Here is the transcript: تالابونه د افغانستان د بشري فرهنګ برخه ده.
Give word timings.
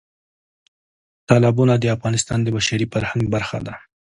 تالابونه 1.27 1.73
د 1.77 1.85
افغانستان 1.95 2.39
د 2.43 2.47
بشري 2.55 2.85
فرهنګ 2.93 3.25
برخه 3.35 3.57
ده. 3.67 3.73